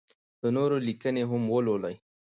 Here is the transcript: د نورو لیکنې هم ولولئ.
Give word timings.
د 0.41 0.43
نورو 0.57 0.77
لیکنې 0.87 1.23
هم 1.29 1.43
ولولئ. 1.53 1.95